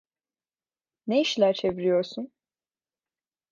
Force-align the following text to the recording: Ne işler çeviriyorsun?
Ne 1.07 1.21
işler 1.21 1.53
çeviriyorsun? 1.53 2.31